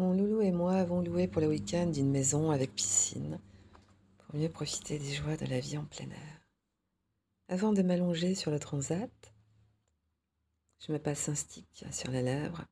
Mon 0.00 0.14
loulou 0.14 0.40
et 0.40 0.50
moi 0.50 0.76
avons 0.76 1.02
loué 1.02 1.28
pour 1.28 1.42
le 1.42 1.48
week-end 1.48 1.92
une 1.92 2.10
maison 2.10 2.50
avec 2.50 2.74
piscine 2.74 3.38
pour 4.16 4.34
mieux 4.34 4.48
profiter 4.48 4.98
des 4.98 5.12
joies 5.12 5.36
de 5.36 5.44
la 5.44 5.60
vie 5.60 5.76
en 5.76 5.84
plein 5.84 6.08
air. 6.08 6.48
Avant 7.48 7.74
de 7.74 7.82
m'allonger 7.82 8.34
sur 8.34 8.50
le 8.50 8.58
transat, 8.58 9.10
je 10.78 10.90
me 10.90 10.98
passe 10.98 11.28
un 11.28 11.34
stick 11.34 11.84
sur 11.92 12.10
les 12.10 12.22
lèvres, 12.22 12.64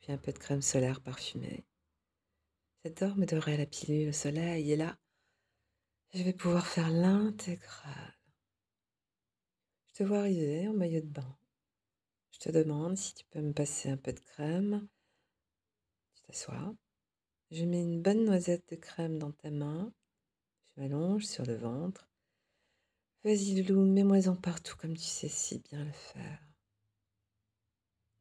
puis 0.00 0.12
un 0.12 0.18
peu 0.18 0.32
de 0.32 0.38
crème 0.38 0.60
solaire 0.60 1.00
parfumée. 1.00 1.64
J'adore 2.84 3.16
me 3.16 3.24
dorer 3.24 3.56
la 3.56 3.64
pilule 3.64 4.10
au 4.10 4.12
soleil 4.12 4.70
et 4.70 4.76
là, 4.76 4.98
je 6.12 6.22
vais 6.22 6.34
pouvoir 6.34 6.66
faire 6.66 6.90
l'intégrale. 6.90 8.18
Je 9.86 9.94
te 9.94 10.02
vois 10.02 10.18
arriver 10.18 10.68
en 10.68 10.74
maillot 10.74 11.00
de 11.00 11.06
bain. 11.06 11.38
Je 12.32 12.38
te 12.38 12.50
demande 12.50 12.98
si 12.98 13.14
tu 13.14 13.24
peux 13.30 13.40
me 13.40 13.54
passer 13.54 13.88
un 13.88 13.96
peu 13.96 14.12
de 14.12 14.20
crème 14.20 14.86
Je 17.50 17.64
mets 17.64 17.82
une 17.82 18.02
bonne 18.02 18.24
noisette 18.24 18.68
de 18.68 18.76
crème 18.76 19.18
dans 19.18 19.32
ta 19.32 19.50
main. 19.50 19.92
Je 20.64 20.80
m'allonge 20.80 21.24
sur 21.24 21.44
le 21.44 21.56
ventre. 21.56 22.08
Vas-y, 23.24 23.60
Loulou, 23.62 23.84
mets-moi-en 23.84 24.36
partout 24.36 24.76
comme 24.76 24.96
tu 24.96 25.04
sais 25.04 25.28
si 25.28 25.58
bien 25.58 25.84
le 25.84 25.92
faire. 25.92 26.40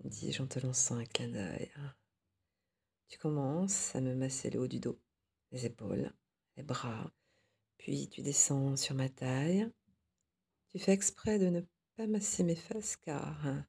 Dis-je 0.03 0.41
en 0.41 0.47
te 0.47 0.59
lançant 0.59 0.95
un 0.95 1.05
clin 1.05 1.27
d'œil. 1.29 1.71
Tu 3.07 3.17
commences 3.17 3.95
à 3.95 4.01
me 4.01 4.15
masser 4.15 4.49
le 4.49 4.59
haut 4.59 4.67
du 4.67 4.79
dos, 4.79 4.99
les 5.51 5.65
épaules, 5.65 6.11
les 6.57 6.63
bras, 6.63 7.11
puis 7.77 8.09
tu 8.09 8.21
descends 8.21 8.75
sur 8.75 8.95
ma 8.95 9.09
taille. 9.09 9.69
Tu 10.69 10.79
fais 10.79 10.93
exprès 10.93 11.37
de 11.37 11.49
ne 11.49 11.61
pas 11.95 12.07
masser 12.07 12.43
mes 12.43 12.55
fesses 12.55 12.97
car 12.97 13.45
hein, 13.45 13.65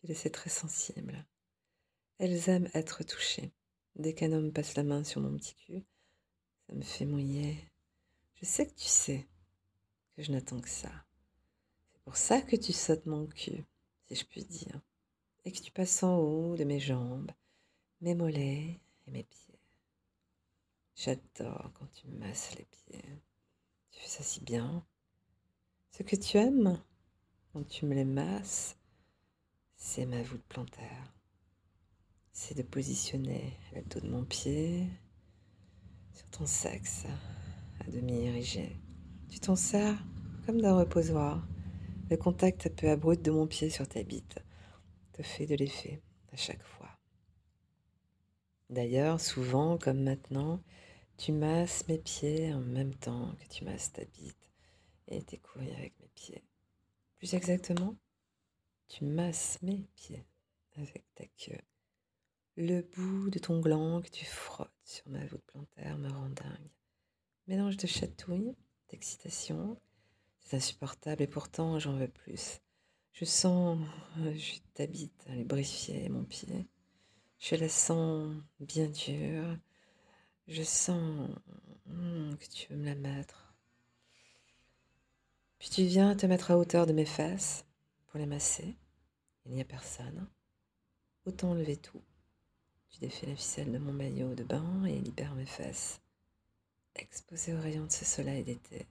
tu 0.00 0.06
les 0.06 0.14
sais 0.14 0.30
très 0.30 0.50
sensibles. 0.50 1.24
Elles 2.18 2.48
aiment 2.48 2.70
être 2.74 3.04
touchées. 3.04 3.52
Dès 3.94 4.12
qu'un 4.12 4.32
homme 4.32 4.52
passe 4.52 4.74
la 4.74 4.82
main 4.82 5.04
sur 5.04 5.20
mon 5.20 5.36
petit 5.36 5.54
cul, 5.54 5.84
ça 6.66 6.74
me 6.74 6.82
fait 6.82 7.04
mouiller. 7.04 7.56
Je 8.34 8.44
sais 8.44 8.66
que 8.66 8.74
tu 8.74 8.88
sais 8.88 9.28
que 10.16 10.24
je 10.24 10.32
n'attends 10.32 10.60
que 10.60 10.68
ça. 10.68 10.90
C'est 11.92 12.02
pour 12.02 12.16
ça 12.16 12.42
que 12.42 12.56
tu 12.56 12.72
sautes 12.72 13.06
mon 13.06 13.26
cul, 13.26 13.64
si 14.06 14.16
je 14.16 14.24
puis 14.24 14.44
dire, 14.44 14.80
et 15.44 15.52
que 15.52 15.60
tu 15.60 15.70
passes 15.70 16.02
en 16.02 16.18
haut 16.18 16.56
de 16.56 16.64
mes 16.64 16.80
jambes, 16.80 17.30
mes 18.00 18.16
mollets 18.16 18.80
et 19.06 19.10
mes 19.12 19.22
pieds. 19.22 19.60
J'adore 20.96 21.70
quand 21.74 21.86
tu 21.92 22.08
me 22.08 22.18
masses 22.18 22.56
les 22.56 22.64
pieds. 22.64 23.04
Tu 23.92 24.00
fais 24.00 24.08
ça 24.08 24.24
si 24.24 24.40
bien. 24.40 24.84
Ce 25.92 26.02
que 26.02 26.16
tu 26.16 26.36
aimes 26.36 26.82
quand 27.52 27.62
tu 27.62 27.86
me 27.86 27.94
les 27.94 28.04
masses, 28.04 28.76
c'est 29.76 30.04
ma 30.04 30.20
voûte 30.22 30.44
plantaire 30.48 31.17
c'est 32.40 32.56
de 32.56 32.62
positionner 32.62 33.58
le 33.74 33.82
dos 33.82 33.98
de 33.98 34.08
mon 34.08 34.24
pied 34.24 34.86
sur 36.12 36.28
ton 36.28 36.46
sexe 36.46 37.04
à 37.80 37.90
demi 37.90 38.26
érigé. 38.26 38.76
Tu 39.28 39.40
t'en 39.40 39.56
sers 39.56 39.98
comme 40.46 40.60
d'un 40.60 40.78
reposoir. 40.78 41.44
Le 42.08 42.16
contact 42.16 42.68
un 42.68 42.70
peu 42.70 42.90
abrupt 42.90 43.24
de 43.24 43.32
mon 43.32 43.48
pied 43.48 43.70
sur 43.70 43.88
ta 43.88 44.04
bite 44.04 44.38
te 45.14 45.22
fait 45.24 45.46
de 45.46 45.56
l'effet 45.56 46.00
à 46.32 46.36
chaque 46.36 46.62
fois. 46.62 46.88
D'ailleurs, 48.70 49.20
souvent, 49.20 49.76
comme 49.76 50.04
maintenant, 50.04 50.62
tu 51.16 51.32
masses 51.32 51.88
mes 51.88 51.98
pieds 51.98 52.54
en 52.54 52.60
même 52.60 52.94
temps 52.94 53.34
que 53.40 53.48
tu 53.52 53.64
masses 53.64 53.92
ta 53.92 54.04
bite 54.04 54.52
et 55.08 55.22
tes 55.22 55.38
couilles 55.38 55.74
avec 55.76 55.98
mes 55.98 56.10
pieds. 56.14 56.44
Plus 57.16 57.34
exactement, 57.34 57.96
tu 58.86 59.04
masses 59.04 59.58
mes 59.60 59.88
pieds 59.96 60.24
avec 60.76 61.04
ta 61.16 61.24
queue 61.36 61.58
le 62.58 62.82
bout 62.82 63.30
de 63.30 63.38
ton 63.38 63.60
gland 63.60 64.02
que 64.02 64.08
tu 64.08 64.24
frottes 64.24 64.72
sur 64.82 65.08
ma 65.08 65.24
voûte 65.26 65.44
plantaire 65.46 65.96
me 65.96 66.08
rend 66.08 66.28
dingue. 66.30 66.70
Mélange 67.46 67.76
de 67.76 67.86
chatouille, 67.86 68.56
d'excitation. 68.88 69.80
C'est 70.40 70.56
insupportable 70.56 71.22
et 71.22 71.28
pourtant 71.28 71.78
j'en 71.78 71.96
veux 71.96 72.08
plus. 72.08 72.60
Je 73.12 73.24
sens, 73.24 73.78
euh, 74.18 74.34
je 74.34 74.54
t'habite 74.74 75.24
à 75.28 75.36
lubrifier 75.36 76.08
mon 76.08 76.24
pied. 76.24 76.66
Je 77.38 77.54
la 77.54 77.68
sens 77.68 78.34
bien 78.58 78.88
dure. 78.88 79.56
Je 80.48 80.64
sens 80.64 81.30
hmm, 81.86 82.34
que 82.34 82.48
tu 82.48 82.72
veux 82.72 82.78
me 82.78 82.86
la 82.86 82.96
mettre. 82.96 83.54
Puis 85.60 85.70
tu 85.70 85.84
viens 85.84 86.16
te 86.16 86.26
mettre 86.26 86.50
à 86.50 86.58
hauteur 86.58 86.86
de 86.86 86.92
mes 86.92 87.06
fesses 87.06 87.64
pour 88.08 88.18
les 88.18 88.26
masser. 88.26 88.76
Il 89.46 89.52
n'y 89.52 89.60
a 89.60 89.64
personne. 89.64 90.26
Autant 91.24 91.54
lever 91.54 91.76
tout. 91.76 92.02
Tu 92.90 93.00
défais 93.00 93.26
la 93.26 93.36
ficelle 93.36 93.72
de 93.72 93.78
mon 93.78 93.92
maillot 93.92 94.34
de 94.34 94.44
bain 94.44 94.84
et 94.84 94.98
libère 94.98 95.34
mes 95.34 95.46
fesses, 95.46 96.00
exposées 96.94 97.54
aux 97.54 97.60
rayons 97.60 97.86
de 97.86 97.92
ce 97.92 98.04
soleil 98.04 98.42
d'été, 98.42 98.86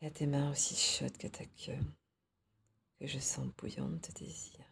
et 0.00 0.06
à 0.06 0.10
tes 0.10 0.26
mains 0.26 0.50
aussi 0.50 0.76
chaudes 0.76 1.16
que 1.18 1.26
ta 1.26 1.44
queue, 1.44 1.78
que 2.98 3.06
je 3.06 3.18
sens 3.18 3.46
bouillante 3.58 4.08
de 4.08 4.24
désir. 4.24 4.64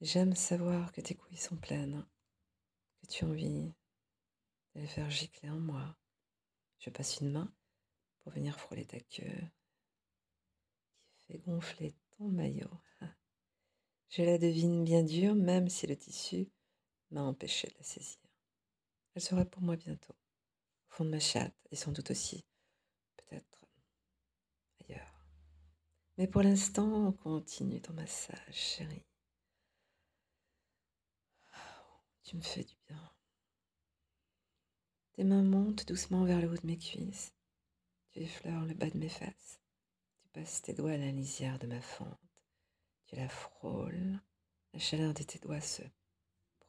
J'aime 0.00 0.34
savoir 0.34 0.92
que 0.92 1.00
tes 1.00 1.14
couilles 1.14 1.36
sont 1.36 1.56
pleines, 1.56 2.04
que 3.00 3.06
tu 3.06 3.24
as 3.24 3.28
envie 3.28 3.72
de 4.74 4.80
les 4.80 4.88
faire 4.88 5.08
gicler 5.10 5.48
en 5.50 5.60
moi. 5.60 5.96
Je 6.80 6.90
passe 6.90 7.20
une 7.20 7.30
main 7.30 7.52
pour 8.20 8.32
venir 8.32 8.58
frôler 8.58 8.84
ta 8.84 8.98
queue 8.98 9.48
qui 11.14 11.26
fait 11.26 11.38
gonfler 11.38 11.94
ton 12.18 12.28
maillot. 12.28 12.70
Je 14.08 14.22
la 14.22 14.38
devine 14.38 14.84
bien 14.84 15.04
dure, 15.04 15.34
même 15.34 15.68
si 15.68 15.86
le 15.86 15.96
tissu 15.96 16.48
m'a 17.12 17.22
empêché 17.22 17.68
de 17.68 17.74
la 17.78 17.84
saisir. 17.84 18.18
Elle 19.14 19.22
sera 19.22 19.44
pour 19.44 19.62
moi 19.62 19.76
bientôt, 19.76 20.14
au 20.14 20.94
fond 20.94 21.04
de 21.04 21.10
ma 21.10 21.20
chatte, 21.20 21.54
et 21.70 21.76
sans 21.76 21.92
doute 21.92 22.10
aussi, 22.10 22.44
peut-être, 23.16 23.66
ailleurs. 24.80 25.26
Mais 26.16 26.26
pour 26.26 26.42
l'instant, 26.42 27.08
on 27.08 27.12
continue 27.12 27.80
ton 27.80 27.92
massage, 27.92 28.54
chérie. 28.54 29.04
Tu 32.22 32.36
me 32.36 32.42
fais 32.42 32.64
du 32.64 32.76
bien. 32.88 33.12
Tes 35.12 35.24
mains 35.24 35.42
montent 35.42 35.86
doucement 35.86 36.24
vers 36.24 36.40
le 36.40 36.48
haut 36.48 36.56
de 36.56 36.66
mes 36.66 36.78
cuisses. 36.78 37.34
Tu 38.10 38.20
effleures 38.20 38.64
le 38.64 38.74
bas 38.74 38.88
de 38.88 38.96
mes 38.96 39.08
fesses. 39.08 39.60
Tu 40.22 40.28
passes 40.28 40.62
tes 40.62 40.72
doigts 40.72 40.92
à 40.92 40.96
la 40.96 41.10
lisière 41.10 41.58
de 41.58 41.66
ma 41.66 41.80
fente. 41.80 42.18
Tu 43.06 43.16
la 43.16 43.28
frôles. 43.28 44.20
La 44.72 44.78
chaleur 44.78 45.12
de 45.12 45.22
tes 45.22 45.38
doigts 45.38 45.60
se 45.60 45.82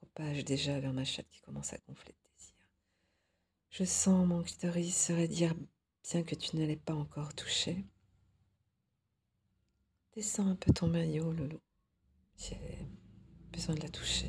propage 0.03 0.43
déjà 0.43 0.79
vers 0.79 0.93
ma 0.93 1.05
chatte 1.05 1.29
qui 1.29 1.41
commence 1.41 1.71
à 1.71 1.77
gonfler 1.87 2.11
de 2.11 2.29
désir. 2.35 2.55
Je 3.69 3.85
sens 3.85 4.27
mon 4.27 4.43
clitoris 4.43 4.95
se 4.95 5.25
dire 5.27 5.55
bien 6.03 6.23
que 6.23 6.35
tu 6.35 6.57
ne 6.57 6.65
l'aies 6.65 6.75
pas 6.75 6.93
encore 6.93 7.33
touché. 7.33 7.85
Descends 10.13 10.47
un 10.47 10.55
peu 10.55 10.73
ton 10.73 10.87
maillot, 10.87 11.31
Loulou. 11.31 11.61
J'ai 12.37 12.85
besoin 13.53 13.75
de 13.75 13.81
la 13.81 13.89
toucher. 13.89 14.27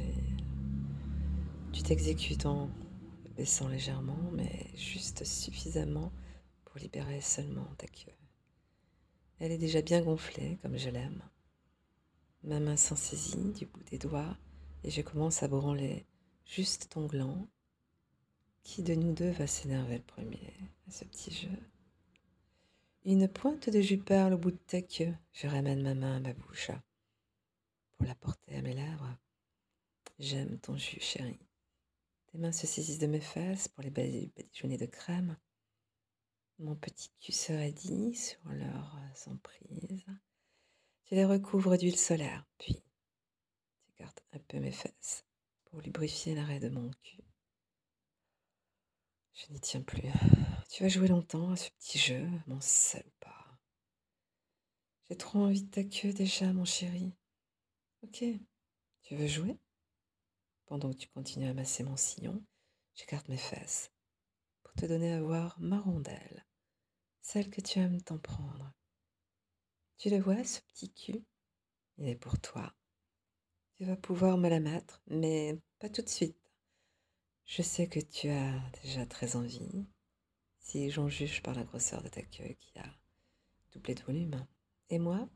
Tu 1.73 1.83
t'exécutes 1.83 2.47
en 2.47 2.71
baissant 3.37 3.67
légèrement, 3.67 4.31
mais 4.33 4.71
juste 4.77 5.25
suffisamment 5.25 6.13
pour 6.65 6.79
libérer 6.79 7.21
seulement 7.21 7.67
ta 7.77 7.89
queue. 7.89 8.13
Elle 9.41 9.51
est 9.51 9.59
déjà 9.59 9.83
bien 9.83 10.03
gonflée, 10.03 10.59
comme 10.63 10.79
je 10.79 10.89
l'aime. 10.89 11.23
Ma 12.45 12.61
main 12.61 12.77
s'en 12.77 12.97
saisit 12.97 13.53
du 13.53 13.67
bout 13.67 13.83
des 13.91 13.99
doigts 13.99 14.39
et 14.85 14.91
je 14.91 15.03
commence 15.03 15.43
à 15.43 15.49
branler 15.49 16.07
juste 16.45 16.91
ton 16.91 17.07
gland. 17.07 17.49
Qui 18.63 18.83
de 18.83 18.95
nous 18.95 19.13
deux 19.13 19.31
va 19.31 19.47
s'énerver 19.47 19.97
le 19.97 20.05
premier 20.05 20.55
à 20.87 20.91
ce 20.91 21.05
petit 21.05 21.35
jeu? 21.35 21.59
Une 23.05 23.29
pointe 23.29 23.69
de 23.69 23.81
jus 23.81 23.99
perle 23.99 24.35
au 24.35 24.39
bout 24.39 24.53
de 24.53 24.57
ta 24.57 24.81
queue. 24.81 25.15
Je 25.33 25.47
ramène 25.47 25.83
ma 25.83 25.95
main 25.95 26.17
à 26.17 26.21
ma 26.21 26.33
bouche 26.33 26.71
pour 27.97 28.07
la 28.07 28.15
porter 28.15 28.57
à 28.57 28.63
mes 28.63 28.75
lèvres. 28.75 29.17
J'aime 30.19 30.59
ton 30.59 30.77
jus, 30.77 31.01
chérie. 31.01 31.41
Tes 32.27 32.39
mains 32.39 32.53
se 32.53 32.67
saisissent 32.67 32.99
de 32.99 33.07
mes 33.07 33.21
fesses 33.21 33.69
pour 33.69 33.83
les 33.83 33.91
badigeonner 33.91 34.79
de 34.79 34.87
crème. 34.87 35.37
Mon 36.59 36.77
petit 36.77 37.11
cul 37.21 37.33
se 37.33 37.53
raidit 37.53 38.15
sur 38.15 38.41
leur 38.51 38.99
emprise. 39.27 40.05
Je 41.11 41.15
les 41.15 41.25
recouvre 41.25 41.77
d'huile 41.77 41.99
solaire, 41.99 42.47
puis 42.59 42.83
un 44.33 44.39
peu 44.49 44.59
mes 44.59 44.73
fesses 44.73 45.25
pour 45.65 45.81
lubrifier 45.81 46.35
l'arrêt 46.35 46.61
de 46.61 46.69
mon 46.69 46.91
cul. 47.03 47.25
Je 49.35 49.53
n'y 49.53 49.61
tiens 49.61 49.83
plus. 49.83 50.09
Tu 50.71 50.83
vas 50.83 50.89
jouer 50.89 51.09
longtemps 51.09 51.51
à 51.51 51.57
ce 51.57 51.71
petit 51.71 51.99
jeu, 51.99 52.29
mon 52.47 52.61
salopard. 52.61 53.59
J'ai 55.09 55.17
trop 55.17 55.41
envie 55.41 55.63
de 55.63 55.71
ta 55.71 55.85
queue 55.85 56.13
déjà, 56.13 56.53
mon 56.53 56.65
chéri. 56.65 57.13
Ok, 58.03 58.25
tu 59.03 59.17
veux 59.17 59.27
jouer? 59.27 59.59
Pendant 60.67 60.91
que 60.91 60.97
tu 60.97 61.09
continues 61.09 61.49
à 61.49 61.55
masser 61.55 61.85
mon 61.85 61.97
sillon, 61.97 62.43
j'écarte 62.95 63.29
mes 63.29 63.37
fesses 63.37 63.91
pour 64.63 64.73
te 64.75 64.87
donner 64.87 65.13
à 65.13 65.23
voir 65.23 65.57
ma 65.61 65.79
rondelle, 65.79 66.47
celle 67.21 67.51
que 67.51 67.61
tu 67.61 67.79
aimes 67.79 68.01
t'en 68.03 68.19
prendre. 68.19 68.73
Tu 69.99 70.11
le 70.11 70.19
vois, 70.19 70.43
ce 70.45 70.61
petit 70.61 70.93
cul? 70.93 71.25
Il 71.99 72.09
est 72.09 72.17
pour 72.17 72.39
toi. 72.41 72.75
Tu 73.77 73.85
vas 73.85 73.97
pouvoir 73.97 74.39
me 74.39 74.49
la 74.49 74.61
mettre, 74.61 75.03
mais 75.09 75.59
pas 75.81 75.89
tout 75.89 76.03
de 76.03 76.09
suite. 76.09 76.37
Je 77.47 77.63
sais 77.63 77.89
que 77.89 78.01
tu 78.01 78.29
as 78.29 78.61
déjà 78.83 79.05
très 79.07 79.37
envie, 79.37 79.85
si 80.61 80.91
j'en 80.91 81.09
juge 81.09 81.43
par 81.43 81.55
la 81.55 81.65
grosseur 81.65 82.03
de 82.03 82.09
ta 82.09 82.23
queue 82.23 82.55
qui 82.61 82.79
a 82.79 82.85
doublé 83.73 83.95
de 83.95 84.03
volume. 84.03 84.47
Et 84.91 84.99
moi, 84.99 85.29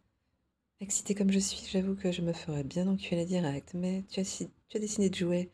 excitée 0.81 1.15
comme 1.15 1.33
je 1.33 1.39
suis, 1.41 1.67
j'avoue 1.69 1.97
que 1.97 2.13
je 2.13 2.23
me 2.23 2.33
ferais 2.33 2.65
bien 2.65 2.87
enculer 2.89 3.27
direct, 3.27 3.75
mais 3.75 4.05
tu 4.09 4.21
as, 4.21 4.45
tu 4.69 4.77
as 4.77 4.81
décidé 4.81 5.11
de 5.11 5.17
jouer 5.17 5.51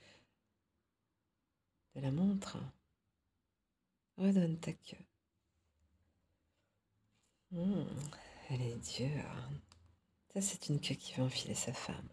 de 1.94 2.00
la 2.00 2.10
montre. 2.10 2.58
Redonne 4.18 4.58
ta 4.60 4.72
queue. 4.72 4.96
Mmh, 7.52 7.84
elle 8.50 8.62
est 8.62 8.98
dure. 8.98 9.48
Ça, 10.34 10.42
c'est 10.42 10.68
une 10.68 10.80
queue 10.80 10.94
qui 10.94 11.14
veut 11.14 11.22
enfiler 11.22 11.54
sa 11.54 11.72
femme. 11.72 12.08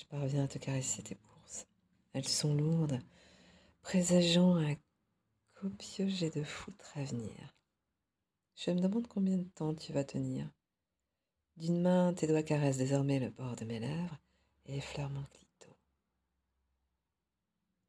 Je 0.00 0.06
parviens 0.06 0.44
à 0.44 0.48
te 0.48 0.56
caresser 0.56 1.02
tes 1.02 1.14
bourses. 1.14 1.66
Elles 2.14 2.26
sont 2.26 2.54
lourdes, 2.54 3.00
présageant 3.82 4.56
un 4.56 4.74
copieux 5.52 6.08
jet 6.08 6.30
de 6.30 6.42
foutre 6.42 6.96
à 6.96 7.04
venir. 7.04 7.54
Je 8.56 8.70
me 8.70 8.80
demande 8.80 9.06
combien 9.08 9.36
de 9.36 9.44
temps 9.44 9.74
tu 9.74 9.92
vas 9.92 10.04
tenir. 10.04 10.50
D'une 11.58 11.82
main, 11.82 12.14
tes 12.14 12.26
doigts 12.26 12.42
caressent 12.42 12.78
désormais 12.78 13.18
le 13.18 13.28
bord 13.28 13.56
de 13.56 13.66
mes 13.66 13.78
lèvres 13.78 14.16
et 14.64 14.78
effleurent 14.78 15.10
mon 15.10 15.24
clito. 15.24 15.76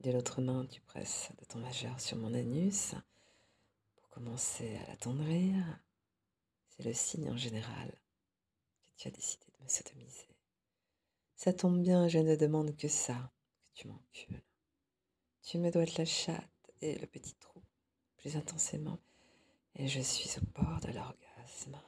De 0.02 0.12
l'autre 0.12 0.42
main, 0.42 0.66
tu 0.66 0.82
presses 0.82 1.30
de 1.40 1.46
ton 1.46 1.60
majeur 1.60 1.98
sur 2.02 2.18
mon 2.18 2.34
anus 2.34 2.94
pour 3.96 4.10
commencer 4.10 4.76
à 4.76 4.88
l'attendrir. 4.88 5.56
C'est 6.68 6.84
le 6.84 6.94
signe 6.94 7.30
en 7.30 7.38
général 7.38 7.90
que 8.84 8.92
tu 8.98 9.08
as 9.08 9.12
décidé 9.12 9.46
de 9.58 9.64
me 9.64 9.70
sodomiser. 9.70 10.31
Ça 11.44 11.54
tombe 11.54 11.82
bien, 11.82 12.08
je 12.08 12.20
ne 12.20 12.36
demande 12.36 12.78
que 12.78 12.88
ça, 12.88 13.32
tu 13.74 13.88
m'encules. 13.88 14.44
Tu 15.42 15.58
me 15.58 15.72
dois 15.72 15.86
de 15.86 15.98
la 15.98 16.06
chatte 16.06 16.72
et 16.82 17.00
le 17.00 17.08
petit 17.08 17.34
trou, 17.34 17.64
plus 18.18 18.38
intensément, 18.38 19.00
et 19.74 19.88
je 19.88 20.02
suis 20.02 20.30
au 20.38 20.46
bord 20.54 20.80
de 20.82 20.92
l'orgasme. 20.92 21.82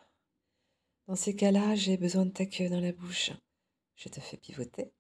Dans 1.05 1.15
ces 1.15 1.35
cas-là, 1.35 1.75
j'ai 1.75 1.97
besoin 1.97 2.25
de 2.25 2.31
ta 2.31 2.47
queue 2.47 2.67
dans 2.67 2.79
la 2.79 2.93
bouche. 2.93 3.29
Je 3.95 4.09
te 4.09 4.19
fais 4.19 4.37
pivoter 4.37 4.91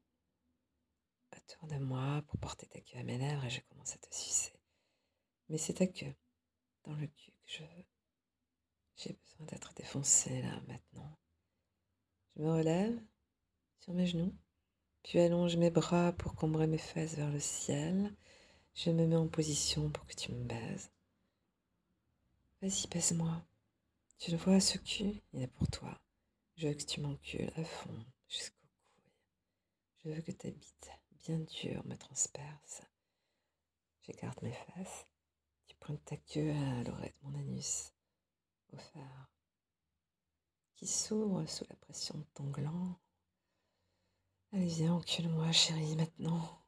autour 1.35 1.67
de 1.67 1.83
moi 1.83 2.21
pour 2.27 2.37
porter 2.37 2.67
ta 2.67 2.79
queue 2.79 2.99
à 2.99 3.03
mes 3.03 3.17
lèvres 3.17 3.45
et 3.45 3.49
je 3.49 3.61
commence 3.61 3.95
à 3.95 3.97
te 3.97 4.13
sucer. 4.13 4.53
Mais 5.49 5.57
c'est 5.57 5.73
ta 5.73 5.87
queue 5.87 6.13
dans 6.83 6.93
le 6.93 7.07
cul 7.07 7.31
que 7.31 7.51
je 7.53 7.63
veux. 7.63 7.85
J'ai 8.97 9.13
besoin 9.13 9.47
d'être 9.47 9.73
défoncée 9.73 10.43
là 10.43 10.61
maintenant. 10.67 11.17
Je 12.35 12.43
me 12.43 12.51
relève 12.51 13.01
sur 13.79 13.93
mes 13.93 14.05
genoux, 14.05 14.33
puis 15.03 15.19
allonge 15.19 15.57
mes 15.57 15.69
bras 15.69 16.13
pour 16.13 16.35
combrer 16.35 16.67
mes 16.67 16.77
fesses 16.77 17.15
vers 17.15 17.29
le 17.29 17.39
ciel. 17.39 18.15
Je 18.73 18.89
me 18.89 19.05
mets 19.05 19.15
en 19.15 19.27
position 19.27 19.89
pour 19.91 20.05
que 20.07 20.15
tu 20.15 20.31
me 20.31 20.43
baises. 20.43 20.89
Vas-y, 22.61 22.87
baise-moi. 22.87 23.45
Tu 24.17 24.31
le 24.31 24.37
vois, 24.37 24.59
ce 24.59 24.77
cul, 24.77 25.21
il 25.33 25.41
est 25.43 25.47
pour 25.47 25.67
toi. 25.67 25.99
Je 26.55 26.67
veux 26.67 26.73
que 26.73 26.83
tu 26.83 27.01
m'encules 27.01 27.51
à 27.57 27.63
fond, 27.63 28.05
jusqu'au 28.29 28.55
couilles. 28.61 29.11
Je 30.03 30.09
veux 30.09 30.21
que 30.21 30.31
ta 30.31 30.49
bite 30.49 30.91
bien 31.25 31.39
dure 31.39 31.85
me 31.85 31.95
transperce. 31.97 32.81
J'écarte 34.01 34.41
mes 34.41 34.51
fesses. 34.51 35.07
Tu 35.67 35.75
pointes 35.75 36.03
ta 36.05 36.17
queue 36.17 36.51
à 36.51 36.83
l'oreille 36.83 37.13
de 37.21 37.29
mon 37.29 37.39
anus, 37.39 37.93
offert, 38.73 39.31
qui 40.75 40.87
s'ouvre 40.87 41.45
sous 41.45 41.65
la 41.69 41.75
pression 41.75 42.17
de 42.17 42.25
ton 42.33 42.45
gland. 42.45 42.99
Allez, 44.53 44.67
viens, 44.67 44.93
encule-moi, 44.93 45.51
chérie, 45.51 45.97
maintenant. 45.97 46.62